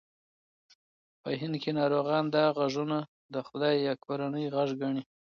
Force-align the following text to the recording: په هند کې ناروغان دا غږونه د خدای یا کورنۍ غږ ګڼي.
په 1.21 1.29
هند 1.41 1.55
کې 1.61 1.71
ناروغان 1.79 2.23
دا 2.35 2.45
غږونه 2.57 2.97
د 3.33 3.35
خدای 3.47 3.75
یا 3.87 3.93
کورنۍ 4.05 4.45
غږ 4.55 4.69
ګڼي. 4.81 5.03